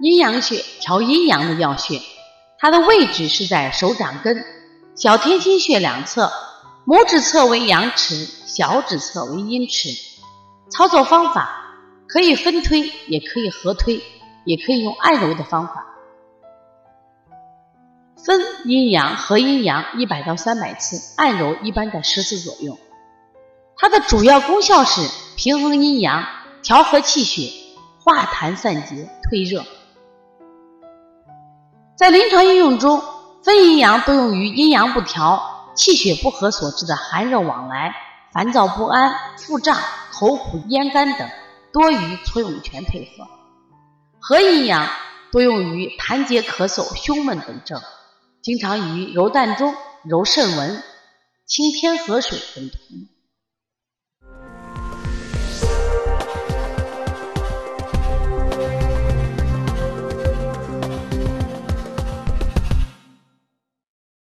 [0.00, 2.00] 阴阳穴，调阴阳的要穴。
[2.58, 4.44] 它的位置是在手掌根、
[4.94, 6.32] 小天心穴两侧，
[6.86, 9.88] 拇指侧为阳池，小指侧为阴池。
[10.70, 11.76] 操作方法
[12.08, 14.02] 可以分推，也可以合推，
[14.44, 15.86] 也可以用按揉的方法。
[18.24, 22.78] 分阴阳和阴阳一百到三百次，按揉一般在十次左右。
[23.76, 26.26] 它的主要功效是平衡阴阳、
[26.62, 27.52] 调和气血、
[28.02, 29.64] 化痰散结、退热。
[31.96, 33.02] 在临床应用中，
[33.42, 37.94] 分阴阳多用于阴阳不调、气血不和所致的寒热往来、
[38.34, 39.78] 烦躁不安、腹胀、
[40.12, 41.26] 口苦咽干等，
[41.72, 43.26] 多与搓涌泉配合。
[44.20, 44.86] 合阴阳
[45.32, 47.80] 多用于痰结咳嗽、胸闷等症，
[48.42, 50.82] 经常与揉膻中、揉肾纹、
[51.46, 52.78] 清天河水等同。